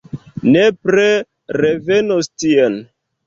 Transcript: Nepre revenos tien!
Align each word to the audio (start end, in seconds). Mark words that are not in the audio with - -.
Nepre 0.53 1.03
revenos 1.63 2.31
tien! 2.45 2.79